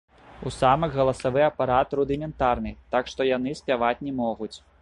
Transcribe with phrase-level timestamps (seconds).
[0.47, 4.53] У самак галасавы апарат рудыментарны, так што яны спяваць не могуць.